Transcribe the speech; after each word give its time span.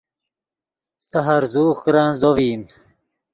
سے 1.07 1.19
ہرزوغ 1.27 1.73
کرن 1.83 2.09
زو 2.19 2.31
ڤئیم 2.37 2.61